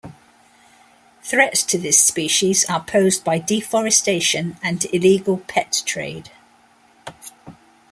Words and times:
Threats 1.21 1.61
to 1.61 1.77
this 1.77 1.99
species 2.03 2.65
are 2.67 2.83
posed 2.83 3.23
by 3.23 3.37
deforestation 3.37 4.57
and 4.63 4.83
illegal 4.91 5.37
pet 5.47 5.83
trade. 5.85 6.31